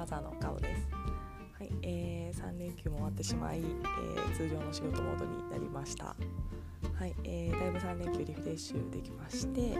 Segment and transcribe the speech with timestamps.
[0.00, 0.88] マザーの顔です。
[1.58, 6.16] はい、えー、3連休も終わってしまい、えー、通常の仕事モードになりました。
[6.94, 9.76] はい、えー、だいぶ3連休リフレッシュできまして、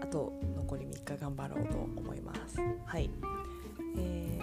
[0.00, 2.58] あと残り3日頑張ろうと思います。
[2.86, 3.10] はい、
[3.98, 4.38] え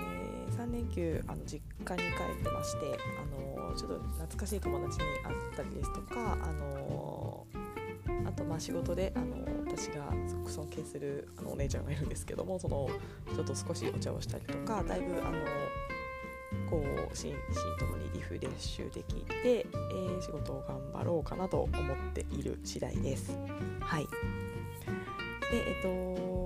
[0.49, 7.47] ー、3連休あの実家に帰ってまして、あのちょっと懐かしい友達に会ったりですとか、あの
[8.37, 12.87] とまあ仕事であの私がすごく尊敬するあのお姉ちゃんがいるんですけどもその
[13.33, 15.39] 人と少しお茶をしたりとかだいぶあの
[16.69, 23.37] こう心身ともにリフレッシュできて、えー、仕事を頑張ろうかなと思っている次第です。
[23.81, 24.07] はい
[25.51, 26.37] でえっと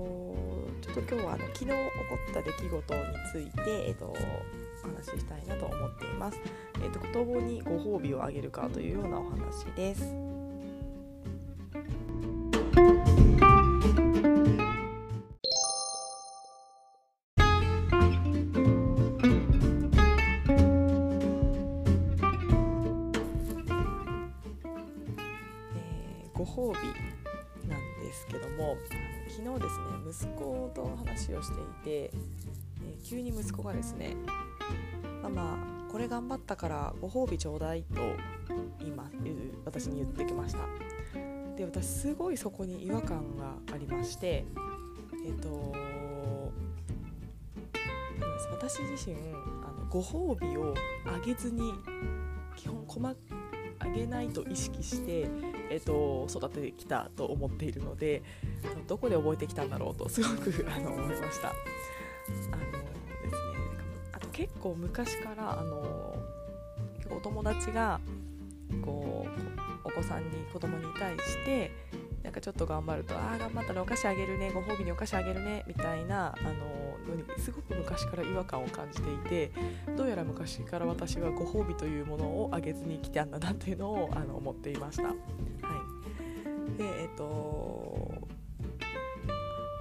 [0.80, 1.74] ちょっと今日はあの昨日起こ
[2.30, 4.16] った出来事について、えっと、お
[4.82, 6.38] 話ししたいなと思っています。
[6.82, 10.31] えっと、子供にご褒美をあげるかというようなお話です。
[26.42, 28.76] ご褒美なんですけども
[29.28, 29.68] 昨日で
[30.16, 34.16] すね息子と話をしていて、えー、急に息子がですね
[35.22, 35.56] 「ママ
[35.88, 38.00] これ頑張ったからご褒美ちょうだい」と
[38.80, 39.08] 今
[39.64, 40.66] 私に言ってきました。
[41.56, 44.44] で私すごいそこに違和感がありまして
[45.24, 45.72] えっ、ー、と
[48.50, 49.14] 私自身
[49.62, 50.74] あのご褒美を
[51.06, 51.72] あげずに
[52.56, 53.16] 基本細
[53.78, 55.28] あげないと意識して
[55.72, 58.22] えーと、育ててきたと思っているので
[58.86, 61.48] どこで覚えてきたんだろうとすごく あの思いました。
[61.48, 61.62] あの
[62.30, 62.56] ですね、
[64.12, 66.14] あと結構昔からあの
[66.96, 68.00] 結構お友達が
[68.84, 71.70] こうお子さんに子供に対して
[72.22, 79.52] なんかちょっと頑張ると「ああ頑張ったらお菓子あげるねご褒美にお菓子あげるね」みたいなあのにすごく昔から違和感を感じていて
[79.96, 85.14] どうやら昔から私はご褒美というものをあげずに来たんだなというのをあの思っていました。
[86.76, 88.28] でえっ、と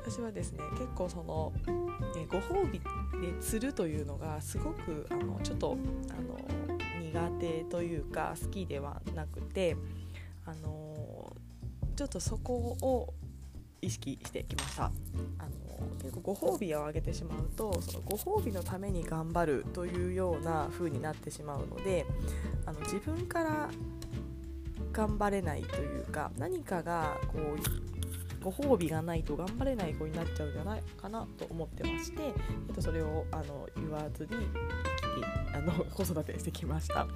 [0.03, 1.53] 私はですね結構その、
[2.15, 2.79] ね、ご褒美
[3.21, 5.77] で釣るというのがすごくあのちょっと
[6.09, 6.37] あの
[7.01, 9.77] 苦手というか好きではなくて
[10.45, 11.33] あの
[11.95, 13.13] ちょっとそこを
[13.81, 14.83] 意識してきました。
[14.85, 15.51] あの
[16.01, 22.05] 結構ご褒美をあげてしまうとそのご褒美のために頑張るというような風になってしまうので
[22.65, 23.69] あの自分から
[24.91, 27.91] 頑張れないというか何かがこう
[28.43, 32.29] ご褒美がないと頑張れない子になっちゃうんじゃないかなと思ってまして、え
[32.71, 34.31] っと、それをあの言わずに
[35.53, 37.07] あの 子育てしてきました。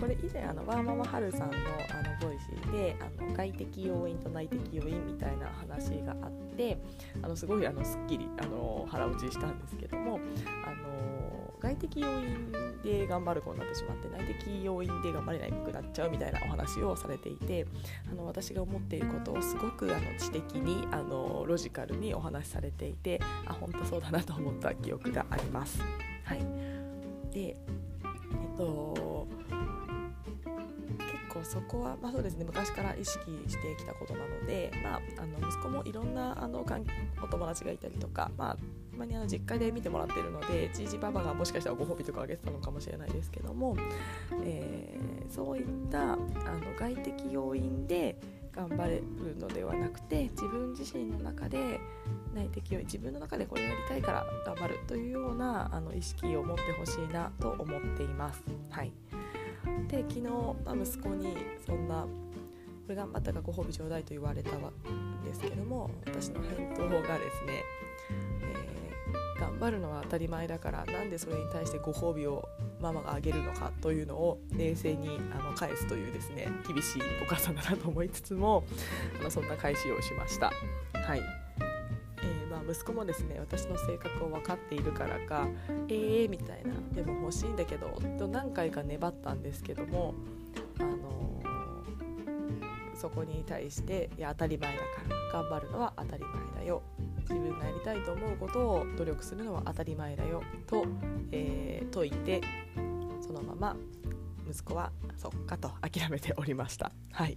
[0.00, 6.78] これ以前あのワーママハルさんのあの Voicy であの外的要因と内的要因みたいな話があって
[7.22, 10.20] あのすごいあのすっきりあの腹落ちしたんですけども
[10.66, 12.52] あの外的要因
[12.82, 17.66] で頑張る子になってしまって内的要因で頑張れなくなっちゃうみたいなお話をされていて
[18.10, 25.80] あの私が思っていることをすごくあの知的にあのロジカルにお話しされていてあ本当そうだなと思った記憶があります。
[26.24, 26.38] はい、
[27.32, 29.26] でえっと
[31.36, 38.56] 構そこは、まあ、そうですね昔から意識してきたことなので、まあ、あの息子もいろんなあのお友達がいたりとか、まあ、
[38.96, 43.76] まにあの実家で見てもらってるのでじいじばばがもしかしたらご褒美とかあげてたのかもしれないですけども、
[44.42, 46.20] えー、そういったあの
[46.78, 48.18] 外的要因で
[48.52, 51.78] 頑張れるのではなくて自分自身の中で
[52.34, 58.42] 内的要因自分の中でこれやりたいから頑張るというようなあの意識を持ってほしいなと思っています。
[58.70, 58.92] はい
[59.88, 60.20] で昨日、
[60.82, 61.36] 息子に
[61.66, 62.06] そんな
[62.86, 67.64] 「これ頑張ったらご褒美ちょうだい」と言われたんですけども私の返答がですね、
[69.58, 72.46] 頑張るのは当たり前だからなんでそれに対してご褒美を
[72.78, 78.64] ママがあげるのかというのを冷静にあの返すというですね厳しいお母さんだなと思いつつも
[79.18, 80.52] あのそんな返しをしました。
[80.92, 81.22] はい。
[82.18, 85.48] えー、まあ息子もですね私の性格を分かっているからか
[85.88, 90.14] 「えー」みたいな「でも欲しいんだけど」と何回か粘ったんですけども、
[90.78, 94.86] あのー、そこに対して「いや当たり前だか
[95.32, 96.32] ら頑張るのは当たり前
[96.62, 96.82] だよ」
[97.28, 100.86] 自分がやりたいと思うことを努力するのは当たり前だよと、
[101.32, 102.40] えー、説いて
[103.20, 103.76] そのまま
[104.48, 106.92] 息子はそっかと諦めておりました。
[107.12, 107.36] はい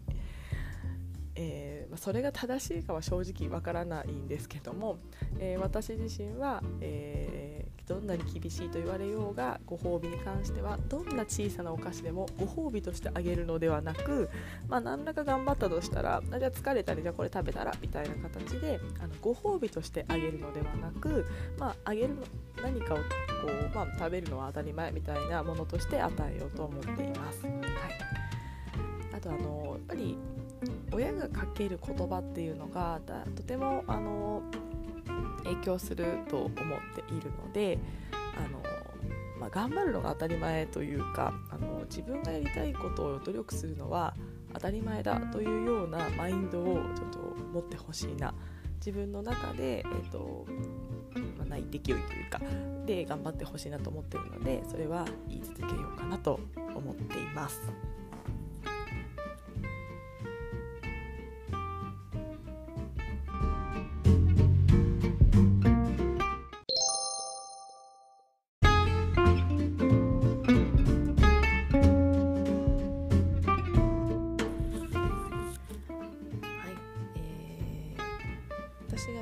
[1.41, 5.00] えー、ま、それが正しいかは正直わからないんですけども、
[5.39, 7.48] えー、私自身は、えー、
[7.89, 14.30] どんなに厳しいと言われようがご褒美に関してはどんな小さなお菓子でもご褒美としてあげるのではなく、
[14.68, 21.25] まあ、何らか頑張ったとしたらじゃあ疲れたりじゃあこれ食べたらみたいな形であのご褒美としてあげるのではなく、
[21.57, 22.21] まあ、あげるの
[22.62, 23.03] 何かをこ
[23.47, 27.44] う、まあ、食べるのは当たり前みたいなものとして与えようと思っています。
[27.44, 27.53] はい、
[29.15, 30.15] あとあのやっぱり
[30.92, 33.00] 親がかける言葉っていうのが
[33.35, 34.44] とてもあの
[35.44, 36.54] 影響すると思っ
[36.95, 37.80] ているので
[38.38, 38.62] あの、
[39.39, 44.16] まあ、頑張るのが当たり前というかあの自分がやりたいことを努力するのは
[44.54, 47.19] 当たり前だというようなマインドをちょっと
[47.54, 48.33] 持ってほしいな
[48.77, 50.45] 自分の中で、えーと
[51.38, 52.42] まあ、内適勢いというか
[52.86, 56.39] で頑張ってほしいなと思ってるのでそれは言い続けようかなと
[56.75, 57.62] 思っています。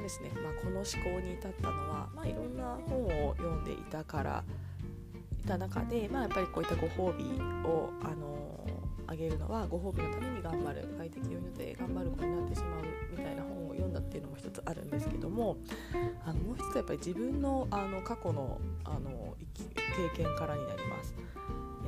[0.07, 0.31] ですね。
[0.36, 4.44] まこの思考に至ったのは、まあ、いろんな本を読んでいたから
[5.44, 7.25] いた中で、まあ、やっぱりこういったご褒美
[7.68, 8.65] をあの
[9.06, 12.81] あげるのはご褒美のために頑張る快適要因で頑張る子になってしまう
[13.12, 15.57] みたいな本を読んだっていうのも一つあるんですけども
[16.25, 19.36] あのもう一つやっぱり自分のあの過去のあの
[20.15, 21.13] 経験からになります。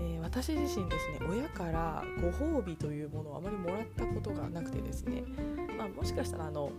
[0.02, 5.24] えー、私自身ですね親からご褒美というものをあまりもらったことがなくてですね、
[5.78, 6.72] まあ、もしかしたらあの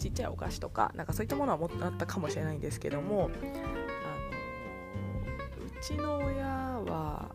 [0.00, 3.36] ちっちゃいお菓子とかなんかそういったものはもっとあったかもしれないんですけども、あの
[5.66, 7.28] うちの親は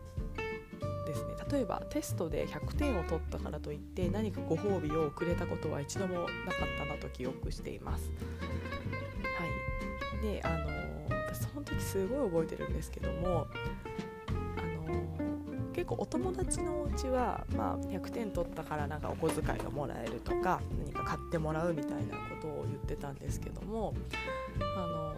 [1.06, 6.28] ですね例えばテストで100点を取ったからといって何かご褒美をくれたことは一度もなかっ
[6.76, 8.10] たなと記憶しています。
[9.38, 9.46] は
[10.18, 10.66] い、であの
[11.34, 13.46] その時すごい覚えてるんですけども
[15.72, 22.35] 結構お友達のお家はまあ100点取ったからなんかお小遣いがもらえるとか何か買ってもらうみたいなこ
[22.86, 23.94] ってたんですけども
[24.76, 25.14] あの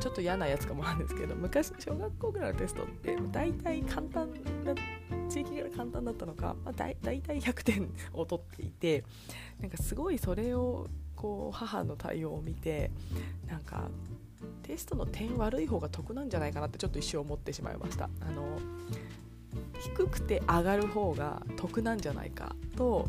[0.00, 4.28] ちょっと嫌なやつかもなんですけど昔小学校ぐらいのテストって大体簡単
[4.64, 4.74] な
[5.28, 9.04] 地域から簡単だったのか、まあ、大体100点を取っていて
[9.60, 12.90] なんかすごいそれをこう母の対応を見て
[13.46, 13.88] なんか
[14.62, 18.08] テストの点悪い方が得なんじゃないかなってちょっと一瞬思ってしまいました。
[18.20, 18.58] あの
[19.80, 23.08] 低くて上がる方が得なんじゃないかと、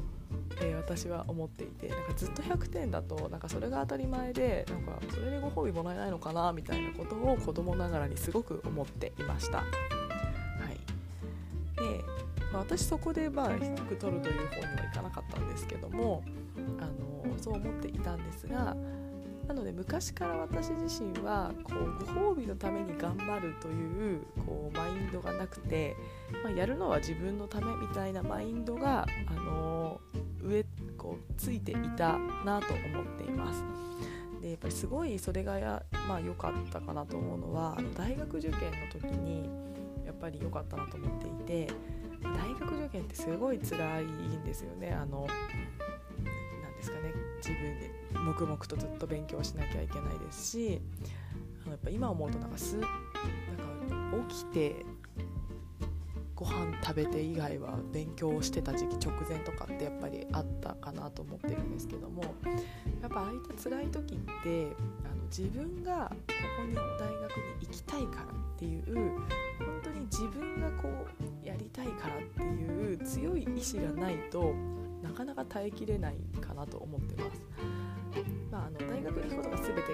[0.60, 9.60] えー、私は思っていてなんかずっと100点だとなんかそれが当たり前でなんかそれでご褒美もらえないのかなみたいなことを子供ながらにすごく思っていました。
[9.60, 12.04] はい、で、
[12.52, 16.24] まあ、私そこでまあ低く取るという方にはいかなかったんですけども
[16.80, 18.76] あのそう思っていたんですが
[19.48, 25.96] なので昔から私自身はこうご褒美のために頑張るというこうマインドがなくて、
[26.44, 30.00] まあ、やるのは自分のためみたいなマインドが、あの
[30.44, 30.64] 上
[30.98, 33.64] こうついていたなと思っています。
[34.42, 39.48] でやっぱりすごいそれがや、まあ、良かったかなと思うのはあの大学受験の時に
[40.06, 41.74] やっぱり良かったなと思っていて
[42.24, 44.94] 大学受験ってすごい辛いんですよね。
[44.94, 45.28] あの
[46.64, 50.82] なんですかね自分で黙々とずっと勉強しなきゃいけないですし
[51.64, 54.86] あのやっぱ今思うとなんかすなんか起きて
[56.42, 62.24] ご飯食べて以外は勉強をしてた時期直前とかってやっぱりあったかなと思ってるんですけども
[63.00, 66.82] やっぱああいった辛い時ってあの自分がここに大
[67.22, 68.84] 学に行きたいからっていう
[69.60, 70.90] 本当に自分がこ
[71.44, 74.56] うやりたいからっていう強い意志がないと
[75.04, 77.46] なかなか耐えきれないかなと思ってます。
[78.52, 79.92] まあ、あの大学に行くことが全てとか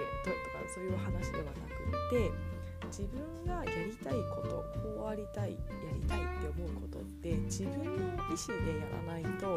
[0.74, 2.57] そういう話ではなくって
[2.88, 4.66] 自分がやりたいこと
[4.98, 5.58] こうありたいや
[5.94, 8.02] りたいって思うことって自分の意思
[8.66, 9.56] でやらないとやっ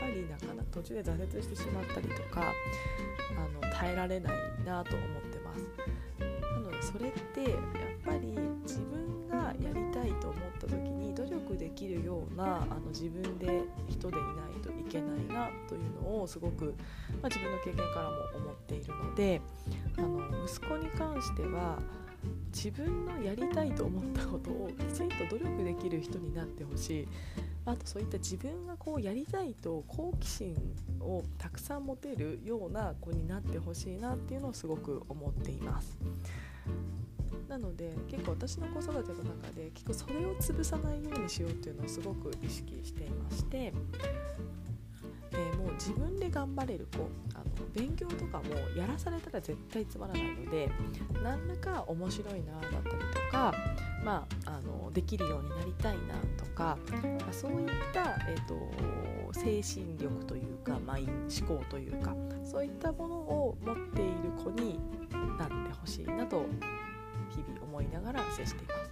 [0.00, 2.52] ぱりなかなか途中で挫折してしまったりとか
[3.36, 4.32] あの耐えられない
[4.64, 5.66] なと思ってます。
[6.20, 7.60] なのでそれってやっ
[8.04, 8.28] ぱり
[8.62, 16.74] 自分がやりたいと思った時に努力できるようなあの自分で人でいないといけないなというのをすごく、
[17.22, 19.40] まあ、自分の経験からも思っているので
[19.96, 21.78] あの息子に関しては
[22.52, 27.08] 自分のやりたいと思ったことをきちんと努力できる人になってほしい
[27.66, 30.56] あとそういった自分がこうやりたいと好奇心
[31.00, 35.98] をたくさん持てるような子になってほしいなっていうのをすごく思っています。
[37.48, 43.72] なので結構私の子育ての中で結構それを潰さないようにしようっていうのをすごく意識していまして
[45.36, 48.44] えー、もう自分で頑張れる子あの勉強とかも
[48.76, 50.70] やらされたら絶対つまらないので
[51.22, 53.54] 何らか面白いなだったりとか、
[54.02, 56.78] まあ、あのできるようになりたいなとか、
[57.20, 58.54] まあ、そういった、えーと、
[59.32, 62.14] 精神力というかマイン思考というか
[62.44, 64.78] そういったものを持っている子に
[65.38, 66.46] なってほしいなと
[67.30, 68.85] 日々思いながら接しています。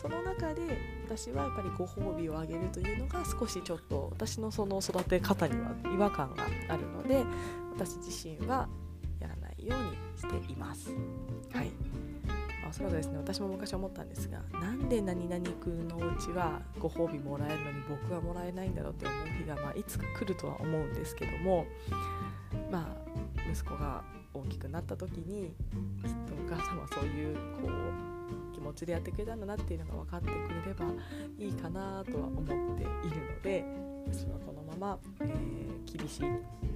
[0.00, 0.62] その中で
[1.04, 7.22] 私はやっぱりご褒美をあげるというのが少しちょっと私のその育て方には違和感があるので
[7.74, 8.66] 私自身は
[9.20, 10.90] やらないようにしています。
[11.52, 11.70] はい
[12.66, 21.66] おそらくですね私も昔思ったんですがなんで何々君のお家はご褒美もらえるのに僕はもらえないんだろうって思う日が、まあ、いつか来るとは思うんですけども
[22.70, 25.52] まあ息子が大きくなった時に
[26.04, 28.19] きっとお母さんはそういうこう
[28.60, 30.36] 気持ちでやってくれたんだなっていうのが分かってくれ
[30.66, 30.84] れば
[31.38, 33.64] いいかなとは思っているので
[34.06, 36.20] 私はこのまま、えー、厳しい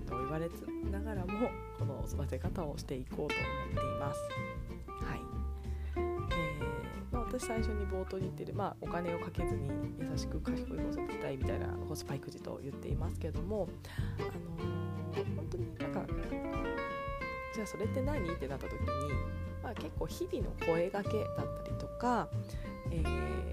[0.08, 0.48] と言われ
[0.90, 4.20] ながらもこの育て方をしていこうと思っています。
[5.04, 5.20] はい
[5.96, 9.68] えーまあ、私最初に冒頭に言ってる、まあ、お金をかけずに
[10.00, 13.68] 優しく賢い子育てたいみたいなコスパ育児と言っていますけども、
[14.18, 16.06] あのー、本当になんか
[17.54, 18.28] じゃあそれって何？
[18.28, 18.86] ってなった時に、
[19.74, 22.28] 結構日々の声がけだったりとか、
[22.90, 23.02] え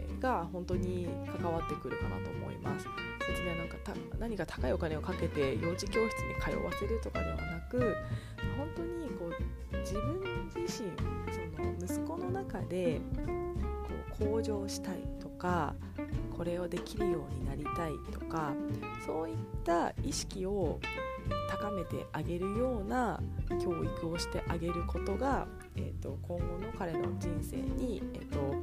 [0.09, 1.07] ー、が本当に
[1.41, 2.87] 関わってくるかなと思います。
[3.27, 3.77] 別になんか
[4.19, 7.95] 何か高いお金をかけて幼児教室に通わせるとかではなく
[8.57, 9.29] 本当にこ
[9.71, 10.21] う自分
[10.55, 10.89] 自身
[11.31, 12.99] その息子の中で
[14.17, 15.75] こう向上したいとか
[16.35, 18.53] これをできるようになりたいとか
[19.05, 20.79] そういった意識を
[21.49, 23.21] 高めてあげるような
[23.61, 28.55] 教育をしてあげることが、えーと、今後の彼の人生に、えーと、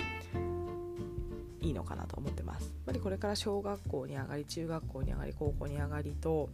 [1.60, 2.64] いいのかなと思ってます。
[2.64, 6.48] やっぱりこれから小学校に上がり中学校に上がり高校に上がりと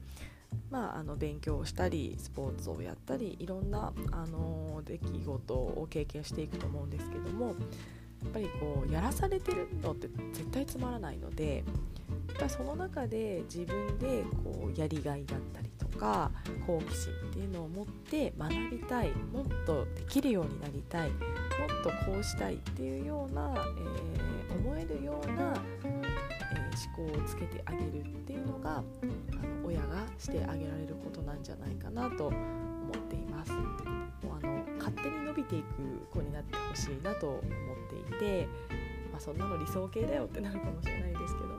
[0.70, 11.64] まあ、あの勉強をしたりスポーツをやったりいろんな、あの出来事を経験していくと思うんですけどもやっぱりこうやらされてるのって絶対つまらないので
[12.28, 16.30] やっぱその中で自分でこうやりがいだったりか
[16.66, 33.52] 好奇心っていうのを持って学びたいもっとできるようになりたいもっとこうしたいっていうような、えー、思えるような、えー、思考をつけてあげるっていうのがあの親がしてあげられることなんじゃないかなと思っています。
[33.52, 35.66] もうあの勝手に伸びていく
[36.10, 37.42] 子になってほしいなと思っ
[38.08, 38.48] ていて、
[39.12, 41.53] まあ、そんなの理想形だよってなるかもしれないですけど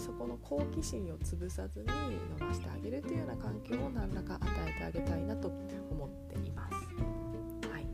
[0.00, 1.86] そこの好奇心を潰さずに
[2.38, 5.48] 伸ばしてあげるというような環境を何らか与えてあげたいなと
[5.90, 6.74] 思っています。
[7.68, 7.84] はい、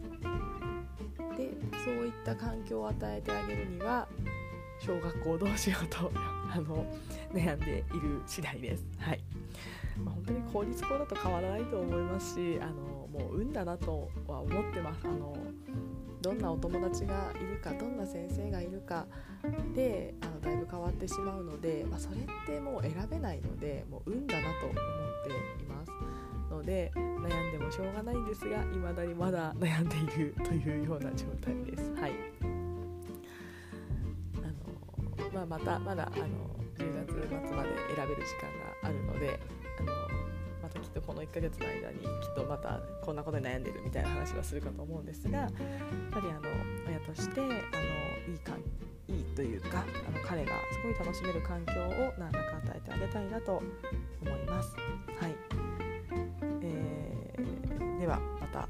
[1.37, 1.51] で
[1.85, 4.07] そういった環境を与えてあげるには
[4.79, 6.87] 小学校どうしようと あの
[7.33, 8.87] 悩んでいる次第です。
[8.99, 9.21] はい
[9.99, 15.01] まあ、本当に公立校だと変わらないと思いますしあのもう運だなとは思ってます。
[15.05, 15.37] あの
[16.27, 19.07] どんなお友達がいるかどんな先生がいるか
[19.77, 24.77] であのだいぶ変わってしまうので、まあ、それってもう選べないのでもう運だなと思っ
[25.25, 25.31] て
[25.63, 25.93] います
[26.51, 31.95] ので悩んでもしょうがないんですが未だにまだ悩んでいるというような状態です。
[31.95, 32.13] はい
[34.35, 36.27] あのまあ、またまだあの
[36.77, 39.39] 10月末まで選べる時間があるので
[39.79, 40.06] あの
[41.17, 45.51] の1ヶ月の間にきっとまたこんなことに悩んでるみたいな話はするかと思うんですがやっ
[46.13, 46.43] ぱりあの
[46.87, 48.63] 親としてあのいい環
[49.09, 53.63] いいというかあの彼がすごい楽しめる環境を何らか与えてあげたいなと
[54.21, 54.75] 思います。
[55.21, 55.35] はい
[56.63, 58.69] えー、ではまた、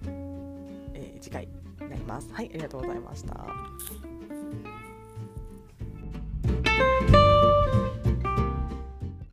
[0.93, 1.49] えー、次回
[1.81, 2.29] になります。
[2.33, 4.16] はいありがとうございました。